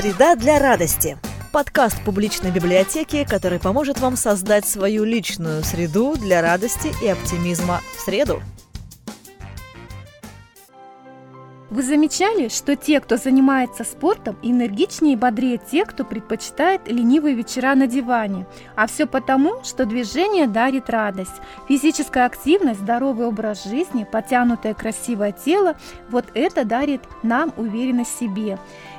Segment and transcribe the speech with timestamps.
[0.00, 1.18] Среда для радости.
[1.52, 8.02] Подкаст публичной библиотеки, который поможет вам создать свою личную среду для радости и оптимизма в
[8.02, 8.40] среду.
[11.70, 17.74] Вы замечали, что те, кто занимается спортом, энергичнее и бодрее тех, кто предпочитает ленивые вечера
[17.74, 18.46] на диване?
[18.74, 21.42] А все потому, что движение дарит радость.
[21.68, 25.76] Физическая активность, здоровый образ жизни, потянутое красивое тело–
[26.08, 28.58] вот это дарит нам уверенность в себе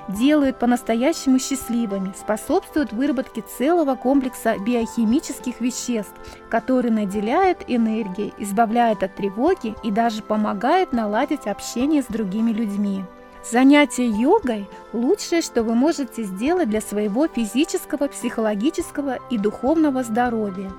[0.09, 6.13] делают по-настоящему счастливыми, способствуют выработке целого комплекса биохимических веществ,
[6.49, 12.58] которые наделяют энергией, избавляют от тревоги и даже помогают наладить общение с другими людьми.
[13.49, 20.71] Занятие йогой– лучшее, что вы можете сделать для своего физического, психологического и духовного здоровья.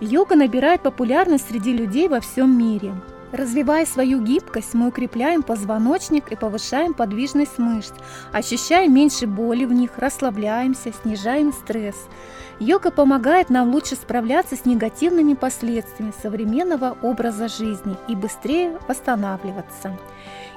[0.00, 2.94] Йога набирает популярность среди людей во всем мире.
[3.32, 7.92] Развивая свою гибкость, мы укрепляем позвоночник и повышаем подвижность мышц,
[8.32, 11.96] ощущаем меньше боли в них, расслабляемся, снижаем стресс.
[12.60, 19.98] Йога помогает нам лучше справляться с негативными последствиями современного образа жизни и быстрее восстанавливаться.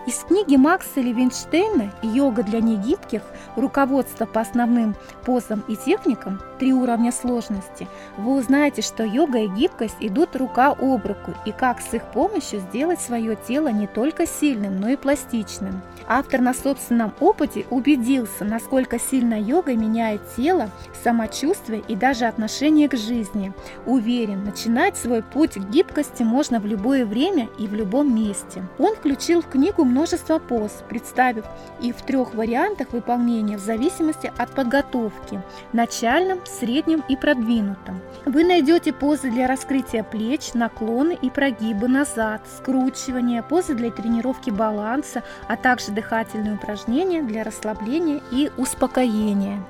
[0.08, 3.22] Из книги Макса Левинштейна «Йога для негибких.
[3.58, 6.40] Руководство по основным позам и техникам.
[6.60, 11.82] Три уровня сложности» вы узнаете, что йога и гибкость идут рука об руку и как
[11.82, 15.82] с их помощью сделать свое тело не только сильным, но и пластичным.
[16.08, 20.70] Автор на собственном опыте убедился, насколько сильно йога меняет тело,
[21.04, 23.52] самочувствие и даже отношение к жизни.
[23.86, 28.64] Уверен, начинать свой путь к гибкости можно в любое время и в любом месте.
[28.80, 31.46] Он включил в книгу множество поз, представив
[31.82, 35.42] их в трех вариантах выполнения в зависимости от подготовки–
[35.74, 38.00] начальном, среднем и продвинутом.
[38.26, 45.24] Вы найдете позы для раскрытия плеч, наклоны и прогибы назад, скручивания, позы для тренировки баланса,
[45.48, 49.64] а также дыхательные упражнения для расслабления и успокоения.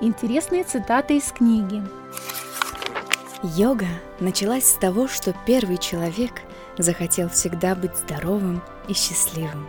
[0.00, 1.80] Интересные цитаты из книги.
[3.42, 3.86] Йога
[4.18, 6.32] началась с того, что первый человек
[6.78, 9.66] захотел всегда быть здоровым и счастливым.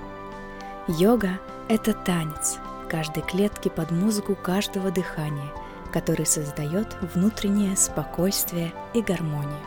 [0.87, 5.49] Йога– это танец каждой клетки под музыку каждого дыхания,
[5.93, 9.59] который создает внутреннее спокойствие и гармонию.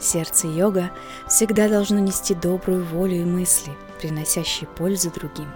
[0.00, 0.90] Сердце йога
[1.28, 5.48] всегда должно нести добрую волю и мысли, приносящие пользу другим.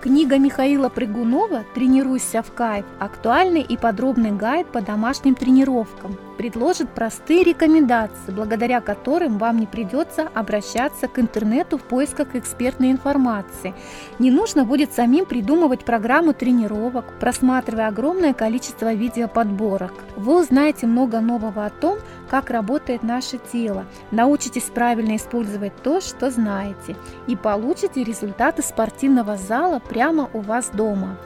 [0.00, 7.42] Книга Михаила Прыгунова «Тренируйся в кайф»– актуальный и подробный гайд по домашним тренировкам– предложит простые
[7.42, 13.74] рекомендации, благодаря которым вам не придется обращаться к интернету в поисках экспертной информации.
[14.18, 19.92] Не нужно будет самим придумывать программу тренировок, просматривая огромное количество видеоподборок.
[20.16, 21.98] Вы узнаете много нового о том,
[22.28, 29.80] как работает наше тело, научитесь правильно использовать то, что знаете, и получите результаты спортивного зала
[29.80, 31.16] прямо у вас дома.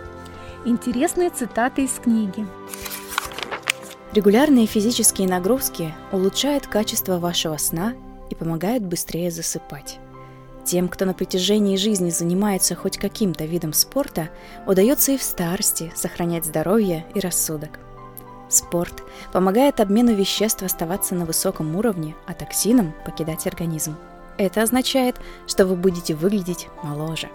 [0.64, 2.46] Интересные цитаты из книги.
[4.12, 7.94] Регулярные физические нагрузки улучшают качество вашего сна
[8.28, 10.00] и помогают быстрее засыпать.
[10.64, 14.28] Тем, кто на протяжении жизни занимается хоть каким-то видом спорта,
[14.66, 17.78] удается и в старости сохранять здоровье и рассудок.
[18.48, 23.94] Спорт помогает обмену веществ оставаться на высоком уровне, а токсинам покидать организм.
[24.38, 27.28] Это означает, что вы будете выглядеть моложе.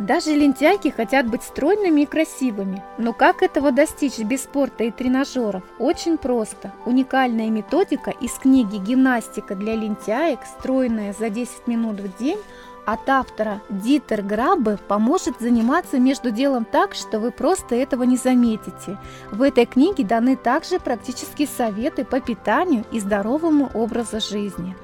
[0.00, 2.82] Даже лентяйки хотят быть стройными и красивыми.
[2.96, 5.62] Но как этого достичь без спорта и тренажеров?
[5.78, 6.72] Очень просто.
[6.86, 12.38] Уникальная методика из книги «Гимнастика для лентяек», стройная за 10 минут в день,
[12.86, 18.96] от автора Дитер Граббе поможет заниматься между делом так, что вы просто этого не заметите.
[19.30, 24.74] В этой книге даны также практические советы по питанию и здоровому образу жизни.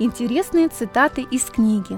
[0.00, 1.96] Интересные цитаты из книги.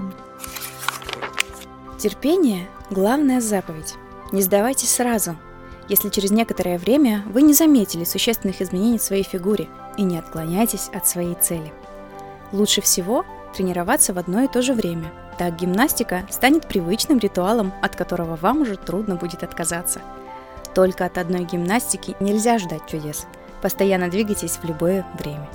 [1.99, 3.95] Терпение– главная заповедь.
[4.31, 5.35] Не сдавайтесь сразу,
[5.89, 9.67] если через некоторое время вы не заметили существенных изменений в своей фигуре
[9.97, 11.73] и не отклоняйтесь от своей цели.
[12.53, 15.11] Лучше всего тренироваться в одно и то же время.
[15.37, 19.99] Так гимнастика станет привычным ритуалом, от которого вам уже трудно будет отказаться.
[20.73, 23.27] Только от одной гимнастики нельзя ждать чудес.
[23.61, 25.49] Постоянно двигайтесь в любое время.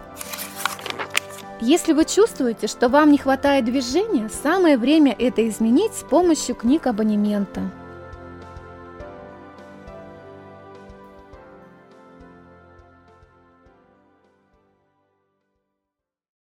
[1.67, 6.87] Если вы чувствуете, что вам не хватает движения, самое время это изменить с помощью книг
[6.87, 7.63] абонемента.